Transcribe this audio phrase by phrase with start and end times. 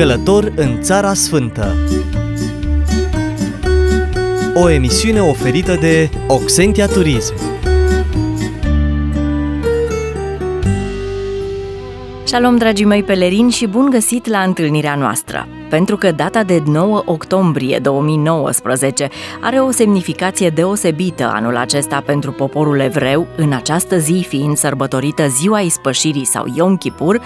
[0.00, 1.76] Călător în Țara Sfântă
[4.54, 7.34] O emisiune oferită de Oxentia Turism
[12.24, 15.59] Shalom, dragii mei pelerini și bun găsit la întâlnirea noastră!
[15.70, 19.08] Pentru că data de 9 octombrie 2019
[19.40, 25.60] are o semnificație deosebită anul acesta pentru poporul evreu, în această zi fiind sărbătorită Ziua
[25.60, 27.20] Ispășirii sau Yom Kippur,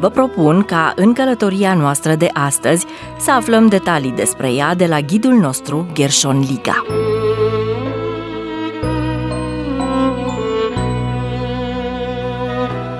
[0.00, 2.86] vă propun ca în călătoria noastră de astăzi
[3.18, 6.84] să aflăm detalii despre ea de la ghidul nostru Gershon Liga.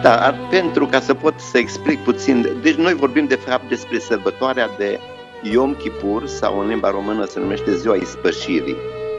[0.07, 4.69] Da, pentru ca să pot să explic puțin, deci noi vorbim de fapt despre sărbătoarea
[4.79, 5.01] de
[5.43, 8.77] Yom Kippur sau în limba română se numește Ziua Ispășirii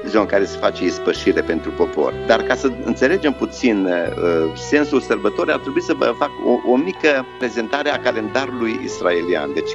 [0.07, 2.13] ziua în care se face ispășire pentru popor.
[2.27, 6.75] Dar ca să înțelegem puțin uh, sensul sărbătorii, ar trebui să vă fac o, o
[6.75, 9.53] mică prezentare a calendarului israelian.
[9.53, 9.72] Deci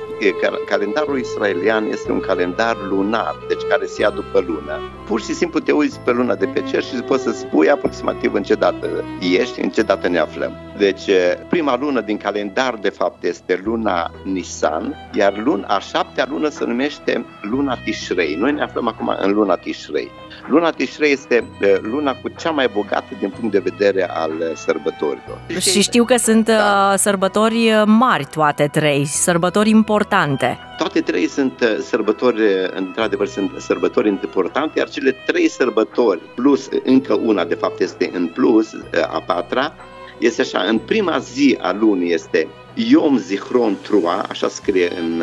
[0.67, 4.81] calendarul israelian este un calendar lunar, deci care se ia după lună.
[5.07, 8.35] Pur și simplu te uiți pe luna de pe cer și poți să spui aproximativ
[8.35, 10.53] în ce dată ești, în ce dată ne aflăm.
[10.77, 11.11] Deci
[11.49, 16.65] prima lună din calendar de fapt este luna Nisan, iar luna, a șaptea lună se
[16.65, 18.35] numește luna Tishrei.
[18.35, 20.11] Noi ne aflăm acum în luna Tishrei.
[20.47, 21.45] Luna Tishrei este
[21.83, 25.41] luna cu cea mai bogată din punct de vedere al sărbătorilor.
[25.61, 26.95] Și știu că sunt da.
[26.97, 30.59] sărbători mari toate trei, sărbători importante.
[30.79, 32.43] Toate trei sunt sărbători,
[32.75, 38.27] într-adevăr sunt sărbători importante, iar cele trei sărbători, plus încă una de fapt este în
[38.27, 38.73] plus,
[39.13, 39.75] a patra,
[40.19, 45.23] este așa, în prima zi a lunii este Yom Zichron Trua, așa scrie în,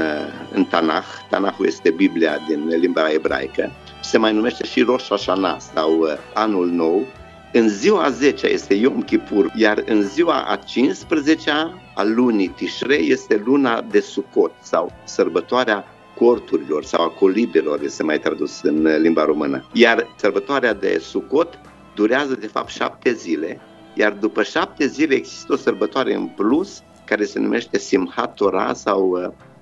[0.53, 5.99] în Tanach, Tanachul este Biblia din limba ebraică, se mai numește și Rosh Hashanah sau
[5.99, 7.05] uh, Anul Nou.
[7.53, 13.41] În ziua 10 este Yom Kippur, iar în ziua a 15-a a lunii Tishrei este
[13.45, 19.65] luna de Sukkot sau sărbătoarea corturilor sau a colibelor, este mai tradus în limba română.
[19.73, 21.59] Iar sărbătoarea de Sukkot
[21.95, 23.59] durează de fapt șapte zile,
[23.93, 29.09] iar după șapte zile există o sărbătoare în plus care se numește Simhat Torah sau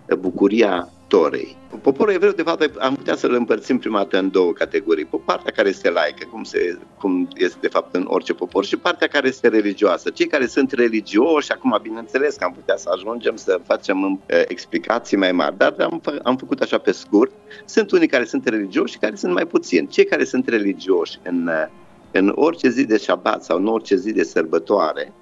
[0.10, 1.58] uh, Bucuria Torei.
[1.82, 5.06] Poporul evreu, de fapt, am putea să-l împărțim prima dată în două categorii.
[5.06, 8.78] Pe partea care este laică, cum, se, cum este de fapt în orice popor, și
[8.78, 10.10] partea care este religioasă.
[10.10, 15.18] Cei care sunt religioși, acum bineînțeles că am putea să ajungem să facem uh, explicații
[15.18, 17.32] mai mari, dar am, fă, am făcut așa pe scurt.
[17.66, 19.88] Sunt unii care sunt religioși și care sunt mai puțini.
[19.88, 21.68] Cei care sunt religioși în, uh,
[22.12, 25.14] în orice zi de șabat sau în orice zi de sărbătoare,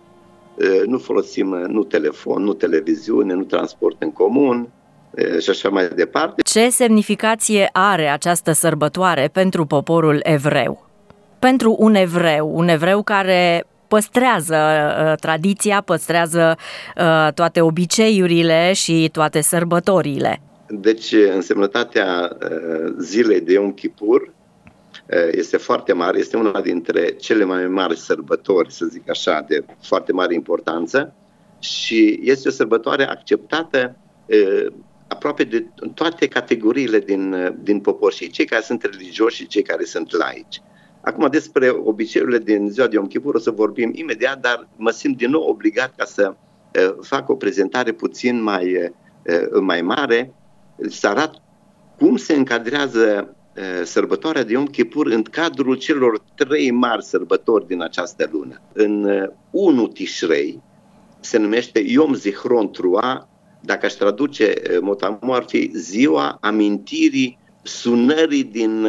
[0.86, 4.70] nu folosim nu telefon, nu televiziune, nu transport în comun,
[5.40, 6.42] și așa mai departe.
[6.42, 10.90] Ce semnificație are această sărbătoare pentru poporul evreu?
[11.40, 16.58] Pentru un evreu, un evreu care păstrează uh, tradiția, păstrează
[16.98, 20.42] uh, toate obiceiurile și toate sărbătorile.
[20.70, 24.34] Deci, însemnătatea uh, zilei de Yom Kippur
[25.32, 30.12] este foarte mare, este una dintre cele mai mari sărbători, să zic așa, de foarte
[30.12, 31.14] mare importanță
[31.60, 33.96] și este o sărbătoare acceptată
[35.08, 39.84] aproape de toate categoriile din, din popor și cei care sunt religioși și cei care
[39.84, 40.62] sunt laici.
[41.06, 45.18] Acum despre obiceiurile din ziua de Yom Kippur o să vorbim imediat, dar mă simt
[45.18, 50.34] din nou obligat ca să uh, fac o prezentare puțin mai, uh, mai mare,
[50.90, 51.42] să arat
[51.98, 57.82] cum se încadrează uh, sărbătoarea de Yom Kippur în cadrul celor trei mari sărbători din
[57.82, 58.62] această lună.
[58.74, 60.62] În uh, 1 Tishrei
[61.20, 63.30] se numește Yom Zichron Trua,
[63.66, 68.88] dacă aș traduce motamu, ar fi ziua amintirii sunării din,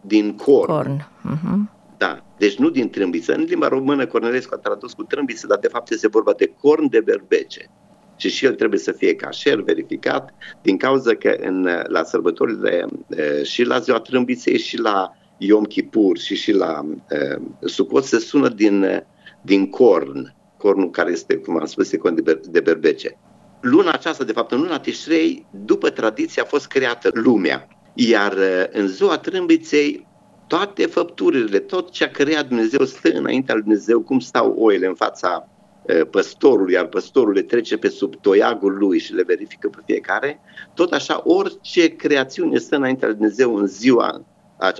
[0.00, 0.72] din corn.
[0.72, 1.08] corn.
[1.24, 1.76] Uh-huh.
[1.98, 3.34] Da, deci nu din trâmbiță.
[3.34, 6.88] În limba română Cornelescu a tradus cu trâmbiță, dar de fapt este vorba de corn
[6.90, 7.70] de berbece.
[8.16, 12.86] Și și el trebuie să fie cașer, verificat, din cauza că în, la sărbătorile
[13.42, 18.48] și la ziua trâmbiței și la Yom Kippur și și la uh, Sucot se sună
[18.48, 19.04] din,
[19.40, 23.18] din corn, cornul care este, cum am spus, de, de berbece
[23.60, 27.68] luna aceasta, de fapt în luna Tishrei, după tradiție a fost creată lumea.
[27.94, 30.06] Iar uh, în ziua trâmbiței,
[30.46, 34.94] toate făpturile, tot ce a creat Dumnezeu stă înaintea lui Dumnezeu, cum stau oile în
[34.94, 35.48] fața
[35.82, 40.40] uh, păstorului, iar păstorul le trece pe sub toiagul lui și le verifică pe fiecare,
[40.74, 44.24] tot așa orice creațiune stă înaintea lui Dumnezeu în ziua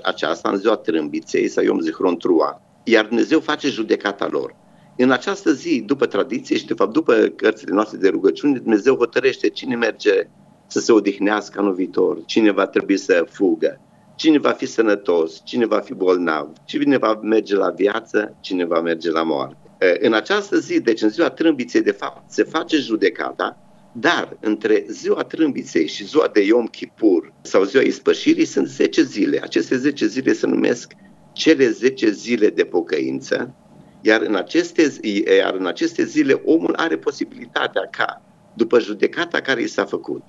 [0.03, 4.55] aceasta, în ziua trâmbiței sau Iom Zihron Trua, iar Dumnezeu face judecata lor.
[5.01, 9.49] În această zi, după tradiție și de fapt după cărțile noastre de rugăciune, Dumnezeu hotărăște
[9.49, 10.29] cine merge
[10.67, 13.81] să se odihnească anul viitor, cine va trebui să fugă,
[14.15, 18.81] cine va fi sănătos, cine va fi bolnav, cine va merge la viață, cine va
[18.81, 19.57] merge la moarte.
[19.99, 23.57] În această zi, deci în ziua trâmbiței, de fapt, se face judecata,
[23.91, 29.39] Dar între ziua trâmbiței și ziua de Yom Kippur sau ziua ispășirii sunt 10 zile.
[29.43, 30.93] Aceste 10 zile se numesc
[31.33, 33.55] cele 10 zile de pocăință,
[34.01, 34.93] iar în aceste,
[35.37, 38.21] iar în aceste zile omul are posibilitatea ca,
[38.53, 40.23] după judecata care i s-a făcut,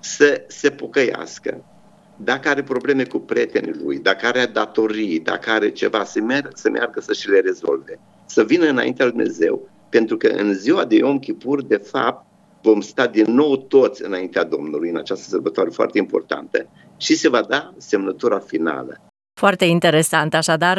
[0.00, 1.64] să se pocăiască.
[2.16, 6.70] Dacă are probleme cu prietenii lui, dacă are datorii, dacă are ceva, să, meargă, să
[6.70, 7.98] meargă să și le rezolve.
[8.26, 12.26] Să vină înaintea lui Dumnezeu, pentru că în ziua de Yom Kippur, de fapt,
[12.62, 17.42] vom sta din nou toți înaintea Domnului în această sărbătoare foarte importantă și se va
[17.42, 19.07] da semnătura finală.
[19.38, 20.78] Foarte interesant, așadar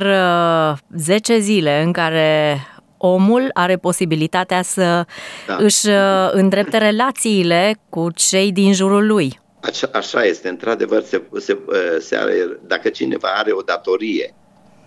[0.96, 2.58] 10 uh, zile în care
[2.98, 5.06] omul are posibilitatea să
[5.48, 5.56] da.
[5.60, 9.40] își uh, îndrepte relațiile cu cei din jurul lui.
[9.62, 14.36] Așa, așa este, într-adevăr, se, se, uh, se are, dacă cineva are o datorie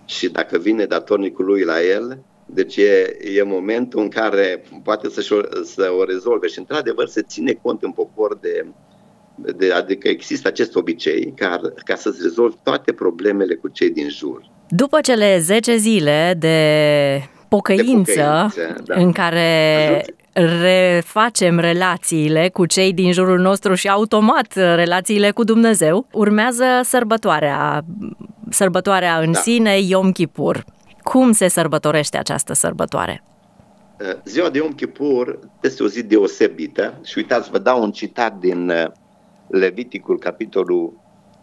[0.05, 5.49] și dacă vine datornicul lui la el, deci e, e momentul în care poate să,
[5.65, 8.67] să o rezolve și într-adevăr se ține cont în popor de,
[9.35, 14.51] de adică există acest obicei ca, ca să-ți rezolvi toate problemele cu cei din jur.
[14.69, 16.59] După cele 10 zile de
[17.49, 18.95] pocăință, de pocăință da.
[18.95, 20.05] în care
[20.61, 27.85] refacem relațiile cu cei din jurul nostru și automat relațiile cu Dumnezeu, urmează sărbătoarea,
[28.51, 29.39] sărbătoarea în da.
[29.39, 30.65] sine, Yom Kippur.
[31.03, 33.23] Cum se sărbătorește această sărbătoare?
[34.01, 38.39] Uh, ziua de Yom Kippur este o zi deosebită și uitați, vă dau un citat
[38.39, 38.85] din uh,
[39.53, 40.93] Leviticul, capitolul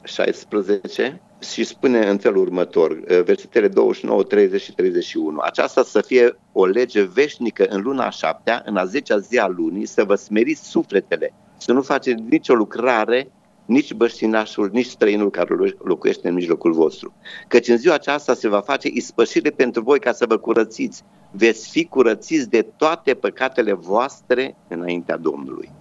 [0.03, 5.39] 16 și spune în felul următor, uh, versetele 29, 30 și 31.
[5.39, 9.47] Aceasta să fie o lege veșnică în luna a șaptea, în a zecea zi a
[9.47, 13.31] lunii, să vă smeriți sufletele, să nu faceți nicio lucrare
[13.65, 17.13] nici băștinașul, nici străinul care locuiește în mijlocul vostru.
[17.47, 21.03] Căci în ziua aceasta se va face ispășire pentru voi ca să vă curățiți.
[21.31, 25.71] Veți fi curățiți de toate păcatele voastre înaintea Domnului.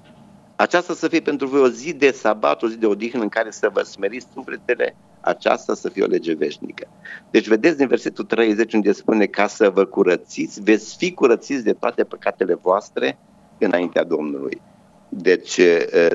[0.61, 3.51] Aceasta să fie pentru voi o zi de sabat, o zi de odihnă în care
[3.51, 6.87] să vă smeriți sufletele, aceasta să fie o lege veșnică.
[7.31, 11.73] Deci vedeți din versetul 30 unde spune ca să vă curățiți, veți fi curățiți de
[11.73, 13.19] toate păcatele voastre
[13.59, 14.61] înaintea Domnului.
[15.09, 15.61] Deci,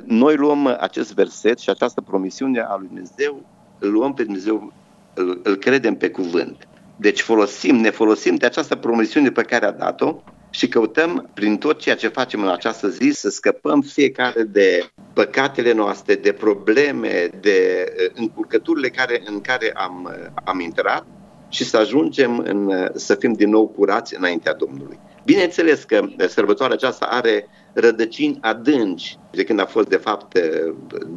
[0.04, 3.46] noi luăm acest verset și această promisiune a lui Dumnezeu,
[3.80, 4.74] îl luăm pe Dumnezeu,
[5.14, 6.68] îl, îl credem pe cuvânt.
[6.96, 10.24] Deci folosim, ne folosim de această promisiune pe care a dat-o
[10.56, 15.74] și căutăm prin tot ceea ce facem în această zi să scăpăm fiecare de păcatele
[15.74, 17.86] noastre, de probleme, de
[18.16, 21.06] încurcăturile care, în care am, am intrat
[21.50, 25.00] și să ajungem în, să fim din nou curați înaintea Domnului.
[25.26, 30.40] Bineînțeles că sărbătoarea aceasta are rădăcini adânci de când a fost de fapt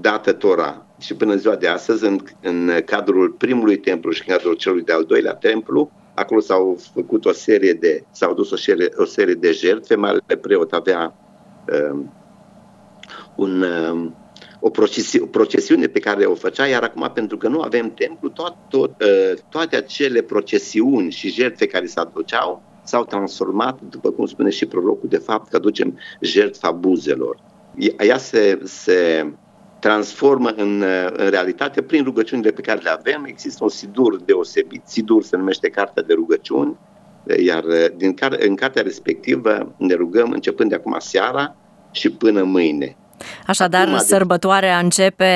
[0.01, 4.35] dată Tora și până în ziua de astăzi în, în cadrul primului templu și în
[4.35, 8.89] cadrul celui de-al doilea templu acolo s-au făcut o serie de, s-au dus o serie,
[8.97, 11.15] o serie de jertfe, marele preot avea
[11.91, 12.13] um,
[13.37, 14.17] un, um,
[14.61, 18.29] o, procesi, o procesiune pe care o făcea, iar acum pentru că nu avem templu,
[18.29, 24.27] tot, tot, uh, toate acele procesiuni și jertfe care se aduceau s-au transformat, după cum
[24.27, 27.37] spune și prorocul, de fapt că aducem jertfa buzelor.
[27.99, 29.33] Ea se, se
[29.79, 33.25] transformă în, în realitate prin rugăciunile pe care le avem.
[33.27, 36.77] Există un sidur deosebit, sidur se numește Cartea de Rugăciuni,
[37.45, 37.65] iar
[37.97, 41.57] din care, în cartea respectivă ne rugăm începând de acum seara
[41.91, 42.97] și până mâine.
[43.47, 45.33] Așadar, acum, sărbătoarea începe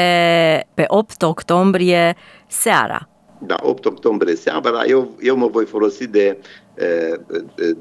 [0.75, 2.17] pe 8 octombrie
[2.47, 3.09] seara.
[3.39, 4.85] Da, 8 octombrie seara.
[4.87, 6.39] Eu, eu mă voi folosi de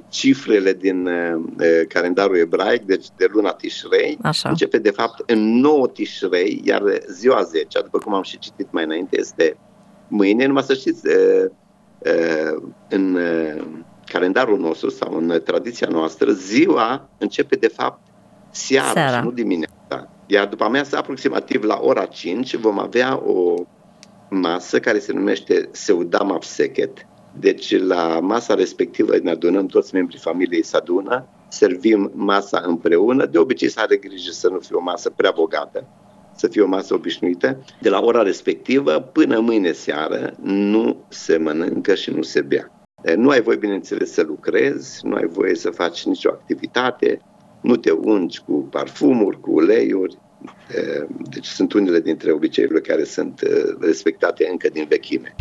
[0.10, 1.10] cifrele din
[1.88, 4.50] calendarul ebraic, deci de luna Tishrei, Așa.
[4.50, 8.84] începe de fapt în 9 Tishrei, iar ziua 10, după cum am și citit mai
[8.84, 9.58] înainte, este
[10.08, 10.46] mâine.
[10.46, 11.01] Numai să știți,
[12.89, 13.17] în
[14.05, 18.01] calendarul nostru sau în tradiția noastră, ziua începe de fapt
[18.51, 19.17] seara, seara.
[19.17, 20.10] și nu dimineața.
[20.25, 23.53] Iar după amiază, aproximativ la ora 5, vom avea o
[24.29, 27.08] masă care se numește Seudam Apseket,
[27.39, 33.38] deci la masa respectivă ne adunăm toți membrii familiei să adună, servim masa împreună, de
[33.38, 35.88] obicei să are grijă să nu fie o masă prea bogată,
[36.36, 37.65] să fie o masă obișnuită.
[37.81, 42.71] De la ora respectivă până mâine seară nu se mănâncă și nu se bea.
[43.15, 47.21] Nu ai voie, bineînțeles, să lucrezi, nu ai voie să faci nicio activitate,
[47.62, 50.17] nu te ungi cu parfumuri, cu uleiuri.
[51.29, 53.41] Deci sunt unele dintre obiceiurile care sunt
[53.79, 55.36] respectate încă din vechime.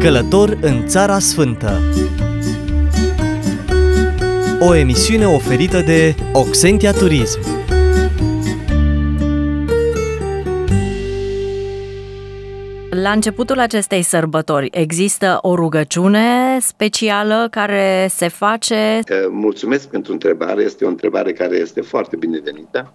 [0.00, 1.80] Călător în Țara Sfântă
[4.60, 7.40] O emisiune oferită de Oxentia Turism
[12.90, 19.00] La începutul acestei sărbători există o rugăciune specială care se face?
[19.30, 22.92] Mulțumesc pentru întrebare, este o întrebare care este foarte binevenită.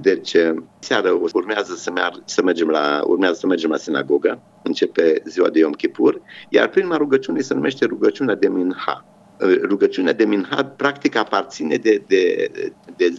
[0.00, 0.36] Deci,
[0.78, 5.58] seara urmează să, mer- să mergem la, urmează să mergem la sinagogă, începe ziua de
[5.58, 9.04] Yom Kippur, iar prima rugăciune se numește rugăciunea de Minha.
[9.62, 13.14] Rugăciunea de Minha practic aparține de, de, de, de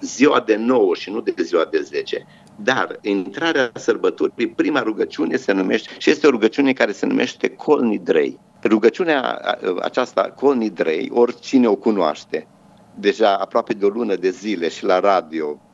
[0.00, 2.26] ziua de 9 și nu de ziua de 10.
[2.62, 7.80] Dar intrarea sărbătorii, prima rugăciune se numește, și este o rugăciune care se numește Kol
[7.80, 8.38] Nidrei.
[8.64, 9.40] Rugăciunea
[9.82, 12.46] aceasta, Kol Nidrei, oricine o cunoaște,
[12.94, 15.67] deja aproape de o lună de zile și la radio uh,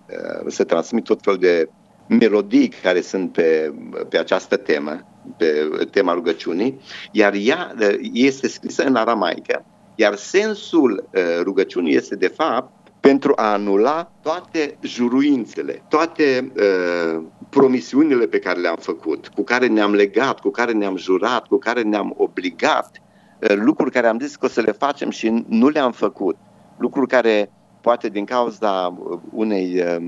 [0.47, 1.69] se transmit tot felul de
[2.07, 3.75] melodii care sunt pe,
[4.09, 5.01] pe această temă,
[5.37, 6.81] pe tema rugăciunii,
[7.13, 13.33] iar ea uh, este scrisă în aramaică, iar sensul uh, rugăciunii este de fapt pentru
[13.37, 20.41] a anula toate juruințele, toate uh, promisiunile pe care le-am făcut, cu care ne-am legat,
[20.41, 23.03] cu care ne-am jurat, cu care ne-am obligat,
[23.41, 26.37] uh, lucruri care am zis că o să le facem și nu le-am făcut,
[26.79, 27.51] lucruri care
[27.87, 28.95] poate din cauza
[29.31, 30.03] unei uh,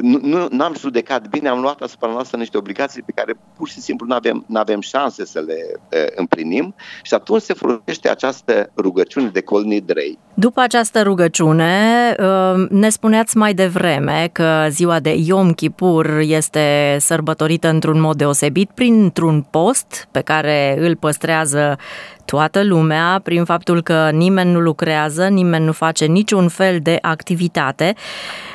[0.00, 3.80] nu, nu am judecat bine, am luat asupra noastră niște obligații pe care pur și
[3.80, 8.70] simplu nu avem, nu avem șanse să le uh, împlinim și atunci se folosește această
[8.76, 10.18] rugăciune de colnidrei.
[10.34, 17.68] După această rugăciune, uh, ne spuneați mai devreme că ziua de Yom Kippur este sărbătorită
[17.68, 21.78] într-un mod deosebit printr-un post pe care îl păstrează
[22.24, 27.94] toată lumea prin faptul că nimeni nu lucrează, nimeni nu face niciun fel de activitate.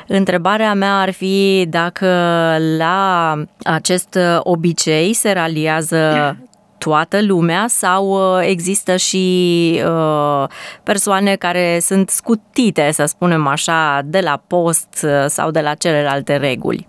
[0.06, 2.06] Întrebarea mea ar fi dacă
[2.78, 6.36] la acest obicei se realiază
[6.80, 10.48] toată lumea sau uh, există și uh,
[10.82, 16.36] persoane care sunt scutite, să spunem așa, de la post uh, sau de la celelalte
[16.36, 16.88] reguli?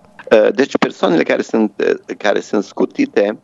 [0.53, 1.71] Deci persoanele care sunt,
[2.17, 3.39] care sunt scutite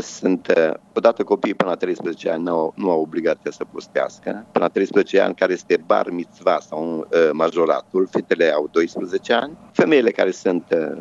[0.00, 0.52] sunt
[0.94, 4.68] odată copiii până la 13 ani nu au, nu au obligația să postească, până la
[4.68, 10.30] 13 ani care este bar mitzva sau uh, majoratul, fetele au 12 ani, femeile care
[10.30, 11.00] sunt uh,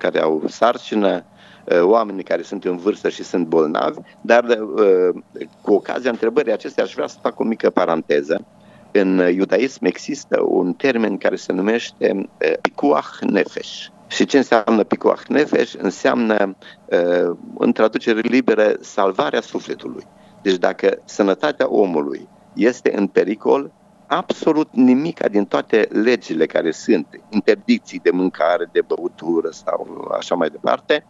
[0.00, 1.24] care au sarcină,
[1.64, 5.22] uh, oamenii care sunt în vârstă și sunt bolnavi, dar uh,
[5.60, 8.44] cu ocazia întrebării acestea aș vrea să fac o mică paranteză.
[8.92, 15.26] În iudaism există un termen care se numește uh, pikuach nefesh, și ce înseamnă Pikuach
[15.26, 15.74] Nefesh?
[15.78, 20.06] Înseamnă, uh, în traducere liberă, salvarea sufletului.
[20.42, 23.72] Deci dacă sănătatea omului este în pericol,
[24.06, 30.48] absolut nimic din toate legile care sunt, interdicții de mâncare, de băutură sau așa mai
[30.48, 31.06] departe,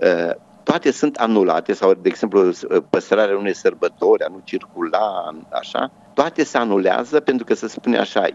[0.00, 2.50] uh, toate sunt anulate sau, de exemplu,
[2.90, 8.26] păstrarea unei sărbători, a nu circula, așa, toate se anulează pentru că se spune așa,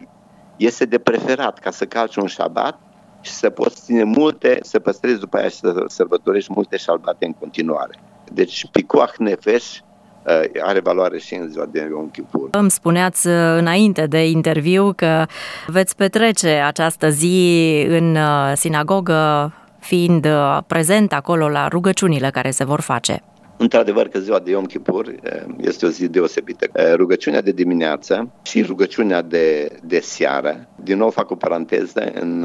[0.56, 2.80] este de preferat ca să calci un șabat
[3.28, 7.34] și să poți ține multe, să păstrezi după aia și să sărbătorești multe șalbate în
[7.34, 8.00] continuare.
[8.34, 9.78] Deci Picuach Nefesh
[10.26, 12.50] uh, are valoare și în ziua de Yom Kippur.
[12.52, 15.26] Îmi spuneați uh, înainte de interviu că
[15.68, 20.28] veți petrece această zi în uh, sinagogă fiind
[20.68, 23.24] prezent acolo la rugăciunile care se vor face.
[23.58, 25.16] Într-adevăr că ziua de Yom Kippur
[25.58, 26.94] este o zi deosebită.
[26.96, 32.44] Rugăciunea de dimineață și rugăciunea de, de seară, din nou fac o paranteză, în,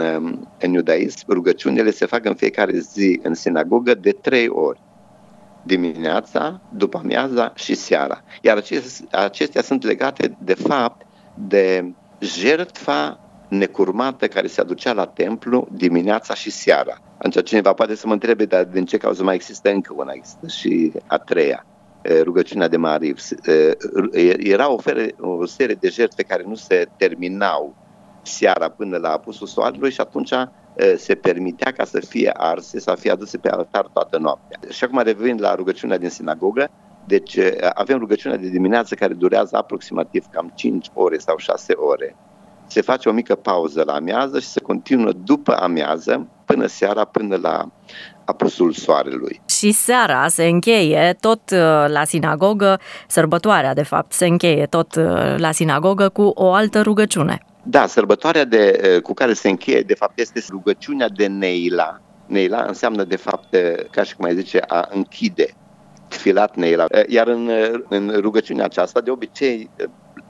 [0.58, 4.80] în iudaism, rugăciunile se fac în fiecare zi în sinagogă de trei ori.
[5.62, 8.22] Dimineața, după amiaza și seara.
[8.40, 8.62] Iar
[9.10, 16.50] acestea sunt legate, de fapt, de jertfa necurmată care se aducea la templu dimineața și
[16.50, 16.98] seara.
[17.22, 20.46] Atunci cineva poate să mă întrebe, dar din ce cauză mai există încă una, există
[20.46, 21.66] și a treia,
[22.22, 23.18] rugăciunea de Mariv.
[24.38, 27.74] Era o, fere, o serie de jertfe care nu se terminau
[28.22, 30.32] seara până la apusul soarelui și atunci
[30.96, 34.58] se permitea ca să fie arse, să fie aduse pe altar toată noaptea.
[34.70, 36.70] Și acum revenind la rugăciunea din sinagogă,
[37.06, 37.38] deci
[37.74, 42.16] avem rugăciunea de dimineață care durează aproximativ cam 5 ore sau 6 ore
[42.66, 47.38] se face o mică pauză la amiază și se continuă după amiază până seara, până
[47.42, 47.68] la
[48.24, 49.40] apusul soarelui.
[49.48, 55.34] Și seara se încheie tot uh, la sinagogă, sărbătoarea de fapt se încheie tot uh,
[55.36, 57.38] la sinagogă cu o altă rugăciune.
[57.62, 62.00] Da, sărbătoarea de, uh, cu care se încheie de fapt este rugăciunea de Neila.
[62.26, 63.56] Neila înseamnă de fapt,
[63.90, 65.54] ca și cum ai zice, a închide,
[66.08, 66.86] filat Neila.
[67.08, 67.50] Iar în,
[67.88, 69.70] în rugăciunea aceasta, de obicei,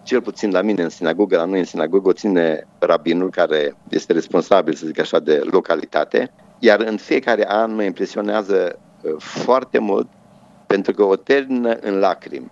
[0.03, 4.13] cel puțin la mine în sinagogă, la noi în sinagogă o ține rabinul care este
[4.13, 10.09] responsabil, să zic așa, de localitate, iar în fiecare an mă impresionează uh, foarte mult
[10.67, 12.51] pentru că o termină în lacrimi.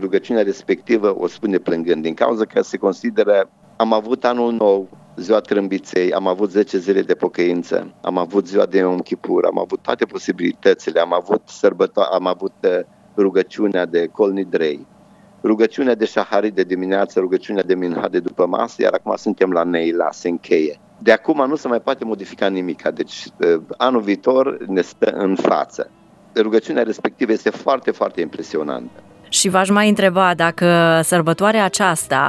[0.00, 5.40] Rugăciunea respectivă o spune plângând, din cauza că se consideră am avut anul nou, ziua
[5.40, 9.82] trâmbiței, am avut 10 zile de pocăință, am avut ziua de Yom Kippur, am avut
[9.82, 12.80] toate posibilitățile, am avut sărbăto- am avut uh,
[13.16, 14.86] rugăciunea de Kol Nidrei,
[15.42, 19.62] rugăciunea de Shaharit de dimineață, rugăciunea de Minha de după masă, iar acum suntem la
[19.62, 20.80] Neila, se încheie.
[20.98, 25.34] De acum nu se mai poate modifica nimic, deci uh, anul viitor ne stă în
[25.34, 25.90] față.
[26.34, 29.02] Rugăciunea respectivă este foarte, foarte impresionantă.
[29.28, 32.22] Și v-aș mai întreba dacă sărbătoarea aceasta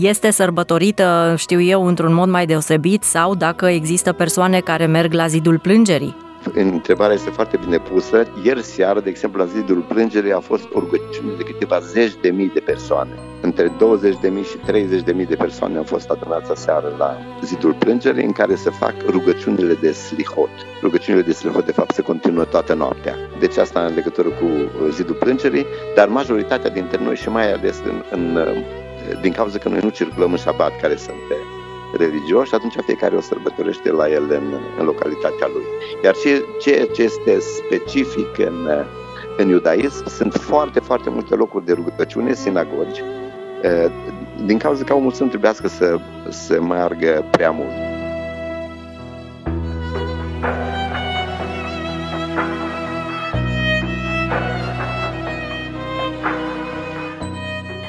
[0.00, 5.26] este sărbătorită, știu eu, într-un mod mai deosebit sau dacă există persoane care merg la
[5.26, 6.16] zidul plângerii.
[6.52, 8.26] Întrebarea este foarte bine pusă.
[8.42, 12.30] Ieri seară, de exemplu, la zidul plângerii a fost o rugăciune de câteva zeci de
[12.30, 13.10] mii de persoane.
[13.40, 17.18] Între 20 de mii și 30 de mii de persoane au fost adunați seară la
[17.42, 20.50] zidul plângerii în care se fac rugăciunile de slihot.
[20.82, 23.14] Rugăciunile de slihot, de fapt, se continuă toată noaptea.
[23.38, 24.46] Deci asta în legătură cu
[24.90, 28.38] zidul plângerii, dar majoritatea dintre noi și mai ales în, în
[29.20, 31.16] din cauza că noi nu circulăm în șabat, care sunt
[31.96, 35.64] religioși, atunci fiecare o sărbătorește la el în, în localitatea lui.
[36.04, 38.68] Iar ce, ce, ce este specific în,
[39.36, 43.02] în iudaism, sunt foarte, foarte multe locuri de rugăciune, sinagogi,
[44.44, 45.98] din cauza că omul să nu trebuiască să,
[46.28, 47.93] să meargă prea mult.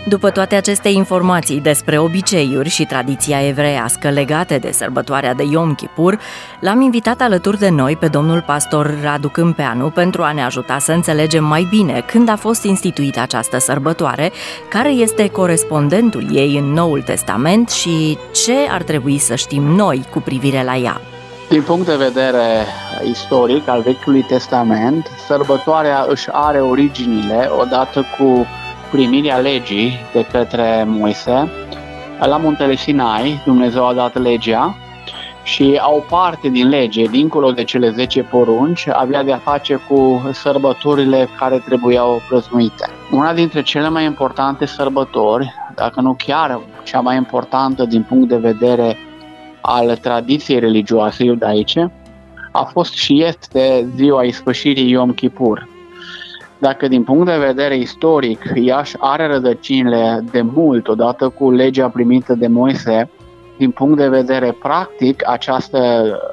[0.08, 6.20] După toate aceste informații despre obiceiuri și tradiția evreiască legate de sărbătoarea de Yom Kippur,
[6.60, 10.92] l-am invitat alături de noi pe domnul pastor Radu Câmpeanu pentru a ne ajuta să
[10.92, 14.32] înțelegem mai bine când a fost instituită această sărbătoare,
[14.70, 20.20] care este corespondentul ei în Noul Testament și ce ar trebui să știm noi cu
[20.20, 21.02] privire la ea.
[21.50, 22.66] Din punct de vedere
[23.04, 28.46] istoric al Vechiului Testament, sărbătoarea își are originile odată cu
[28.92, 31.50] primirea legii de către Moise.
[32.20, 34.76] La muntele Sinai, Dumnezeu a dat legea
[35.44, 41.30] și au parte din lege, dincolo de cele 10 porunci, avea de-a face cu sărbătorile
[41.38, 42.90] care trebuiau prăznuite.
[43.12, 48.38] Una dintre cele mai importante sărbători, dacă nu chiar cea mai importantă din punct de
[48.38, 48.98] vedere
[49.62, 51.92] al tradiției religioase iudaice,
[52.52, 55.68] a fost și este ziua ispășirii Yom Kippur,
[56.66, 62.34] dacă din punct de vedere istoric Iași are rădăcinile de mult odată cu legea primită
[62.34, 63.10] de Moise,
[63.58, 65.80] din punct de vedere practic, această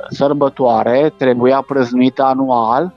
[0.09, 2.95] sărbătoare trebuia prăznuită anual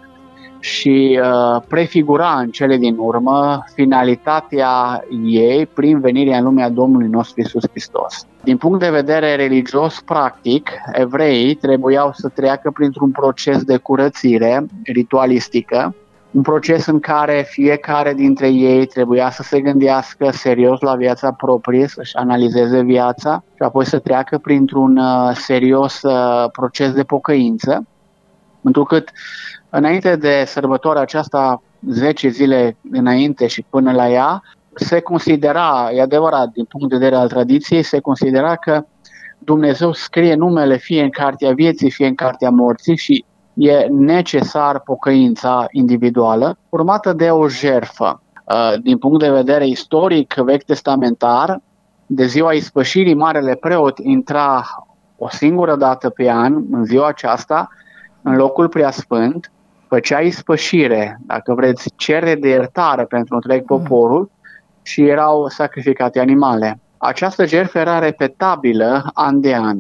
[0.60, 7.42] și uh, prefigura în cele din urmă finalitatea ei prin venirea în lumea Domnului nostru
[7.42, 8.26] Isus Hristos.
[8.44, 15.96] Din punct de vedere religios practic, evreii trebuiau să treacă printr-un proces de curățire ritualistică
[16.36, 21.88] un proces în care fiecare dintre ei trebuia să se gândească serios la viața proprie,
[21.88, 27.86] să-și analizeze viața și apoi să treacă printr-un uh, serios uh, proces de pocăință,
[28.62, 29.12] întrucât
[29.70, 34.42] înainte de sărbătoarea aceasta, 10 zile înainte și până la ea,
[34.74, 38.86] se considera, e adevărat, din punct de vedere al tradiției, se considera că
[39.38, 45.66] Dumnezeu scrie numele fie în cartea vieții, fie în cartea morții și e necesar pocăința
[45.72, 48.22] individuală, urmată de o jerfă.
[48.44, 51.62] Uh, din punct de vedere istoric, vechi testamentar,
[52.06, 54.66] de ziua ispășirii, Marele Preot intra
[55.18, 57.70] o singură dată pe an, în ziua aceasta,
[58.22, 59.52] în locul preasfânt,
[59.88, 63.66] făcea ispășire, dacă vreți, cere de iertare pentru întreg mm.
[63.66, 64.30] poporul
[64.82, 66.80] și erau sacrificate animale.
[66.98, 69.78] Această jertfă era repetabilă an de an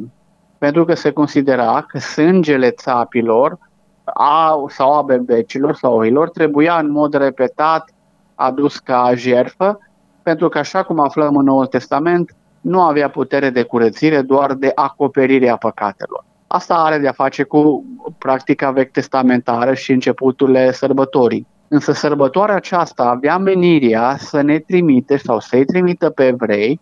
[0.65, 3.57] pentru că se considera că sângele țapilor
[4.03, 7.89] a, sau a bebecilor sau oilor trebuia în mod repetat
[8.35, 9.79] adus ca jerfă,
[10.23, 14.71] pentru că așa cum aflăm în Noul Testament, nu avea putere de curățire, doar de
[14.75, 16.25] acoperire a păcatelor.
[16.47, 17.85] Asta are de a face cu
[18.17, 21.47] practica vechi testamentară și începuturile sărbătorii.
[21.67, 26.79] Însă sărbătoarea aceasta avea menirea să ne trimite sau să-i trimită pe evrei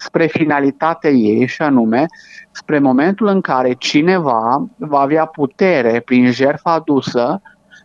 [0.00, 2.06] spre finalitatea ei și anume
[2.50, 7.42] spre momentul în care cineva va avea putere prin jertfa adusă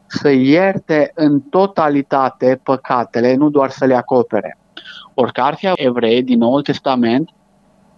[0.08, 4.58] să ierte în totalitate păcatele, nu doar să le acopere.
[5.14, 7.30] Ori cartea evrei din Noul Testament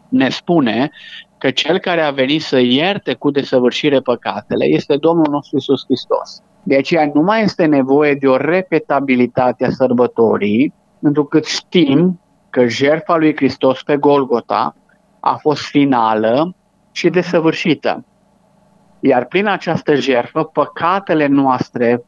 [0.09, 0.91] ne spune
[1.37, 6.41] că cel care a venit să ierte cu desăvârșire păcatele este Domnul nostru Isus Hristos.
[6.63, 12.19] De aceea nu mai este nevoie de o repetabilitate a sărbătorii, pentru că știm
[12.57, 14.75] că jertfa lui Hristos pe Golgota
[15.19, 16.55] a fost finală
[16.91, 18.05] și desăvârșită.
[18.99, 22.03] Iar prin această jertfă, păcatele noastre,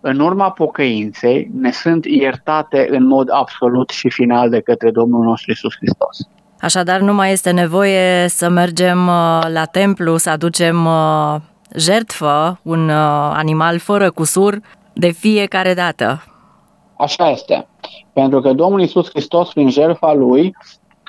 [0.00, 5.50] în urma pocăinței, ne sunt iertate în mod absolut și final de către Domnul nostru
[5.50, 6.18] Isus Hristos.
[6.60, 11.34] Așadar, nu mai este nevoie să mergem uh, la templu, să aducem uh,
[11.76, 14.58] jertfă, un uh, animal fără cusur,
[14.92, 16.35] de fiecare dată.
[16.96, 17.68] Așa este.
[18.12, 20.54] Pentru că Domnul Isus Hristos, prin jertfa Lui,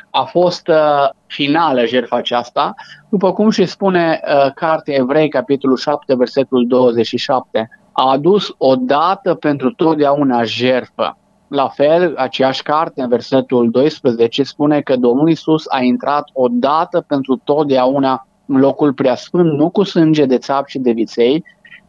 [0.09, 2.73] a fost uh, finală jertfa aceasta,
[3.09, 7.69] după cum și spune uh, Cartea Evrei, capitolul 7, versetul 27.
[7.91, 11.17] A adus odată pentru totdeauna jertfă.
[11.47, 17.41] La fel, aceeași carte, în versetul 12, spune că Domnul Isus a intrat odată pentru
[17.43, 21.43] totdeauna în locul preasfânt, nu cu sânge de țap și de viței,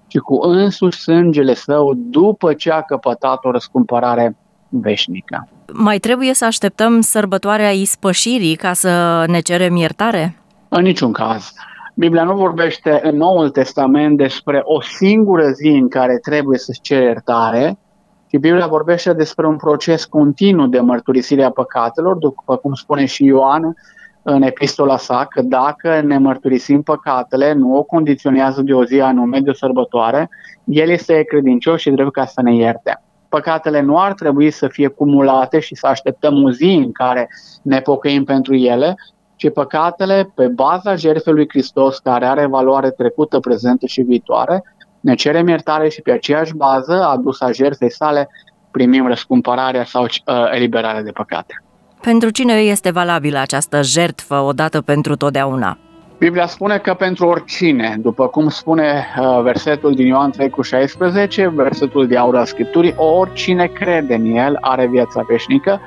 [0.08, 4.36] ci cu însuși sângele său după ce a căpătat o răscumpărare
[4.68, 5.48] veșnică.
[5.72, 10.36] Mai trebuie să așteptăm sărbătoarea ispășirii ca să ne cerem iertare?
[10.68, 11.52] În niciun caz.
[11.94, 17.04] Biblia nu vorbește în Noul Testament despre o singură zi în care trebuie să-ți ceri
[17.04, 17.78] iertare,
[18.26, 23.24] ci Biblia vorbește despre un proces continuu de mărturisire a păcatelor, după cum spune și
[23.24, 23.74] Ioan
[24.22, 29.40] în epistola sa, că dacă ne mărturisim păcatele, nu o condiționează de o zi anume,
[29.40, 30.28] de o sărbătoare,
[30.64, 34.88] El este credincios și drept ca să ne ierte păcatele nu ar trebui să fie
[34.88, 37.28] cumulate și să așteptăm o zi în care
[37.62, 38.94] ne pocăim pentru ele,
[39.36, 44.62] ci păcatele, pe baza jertfei lui Hristos, care are valoare trecută, prezentă și viitoare,
[45.00, 48.28] ne cerem iertare și pe aceeași bază, adusă a jertfei sale,
[48.70, 50.08] primim răscumpărarea sau uh,
[50.50, 51.62] eliberarea de păcate.
[52.08, 55.78] Pentru cine este valabilă această jertfă odată pentru totdeauna?
[56.18, 61.52] Biblia spune că pentru oricine, după cum spune uh, versetul din Ioan 3 cu 16,
[61.54, 65.80] versetul de aur al Scripturii, oricine crede în el are viața veșnică.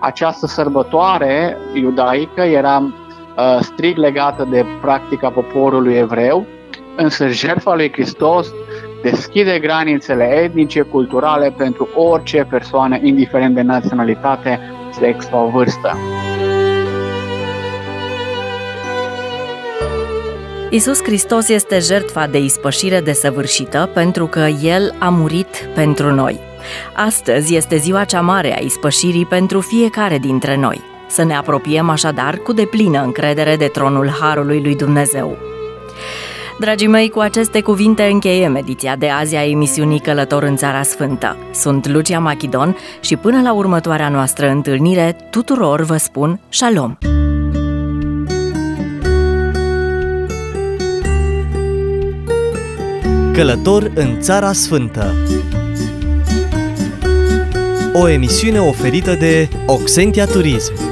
[0.00, 6.46] Această sărbătoare iudaică era uh, strict legată de practica poporului evreu,
[6.96, 8.52] însă jertfa lui Hristos
[9.02, 14.60] deschide granițele etnice, culturale pentru orice persoană, indiferent de naționalitate,
[14.98, 15.96] sex sau vârstă.
[20.70, 26.40] Isus Hristos este jertfa de ispășire desăvârșită pentru că El a murit pentru noi.
[26.94, 30.80] Astăzi este ziua cea mare a ispășirii pentru fiecare dintre noi.
[31.08, 35.47] Să ne apropiem așadar cu deplină încredere de tronul Harului lui Dumnezeu.
[36.60, 41.36] Dragii mei, cu aceste cuvinte încheiem ediția de azi a emisiunii Călător în Țara Sfântă.
[41.52, 46.96] Sunt Lucia Machidon și până la următoarea noastră întâlnire, tuturor vă spun Shalom!
[53.32, 55.14] Călător în Țara Sfântă
[57.92, 60.87] O emisiune oferită de Oxentia Turism